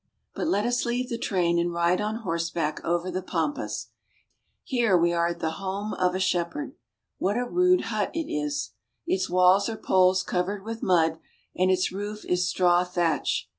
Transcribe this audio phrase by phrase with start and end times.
[0.33, 3.89] But let us leave the train and ride on horseback over the pampas.
[4.63, 6.73] Here we are at the home of a shepherd.
[7.19, 8.71] What a rude hut it is!
[9.05, 11.19] Its walls are poles covered with mud,
[11.55, 13.47] and its roof is straw thatch.